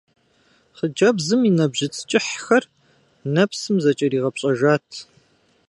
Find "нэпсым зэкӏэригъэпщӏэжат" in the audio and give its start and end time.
3.33-4.87